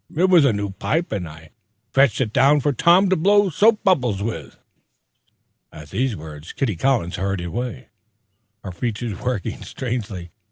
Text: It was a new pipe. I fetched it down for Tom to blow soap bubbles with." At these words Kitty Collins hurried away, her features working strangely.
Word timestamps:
It 0.15 0.31
was 0.31 0.45
a 0.45 0.51
new 0.51 0.71
pipe. 0.71 1.13
I 1.13 1.51
fetched 1.93 2.21
it 2.21 2.33
down 2.33 2.59
for 2.59 2.73
Tom 2.73 3.07
to 3.11 3.15
blow 3.15 3.51
soap 3.51 3.83
bubbles 3.83 4.23
with." 4.23 4.57
At 5.71 5.91
these 5.91 6.15
words 6.15 6.53
Kitty 6.53 6.75
Collins 6.75 7.17
hurried 7.17 7.41
away, 7.41 7.89
her 8.63 8.71
features 8.71 9.19
working 9.19 9.61
strangely. 9.61 10.31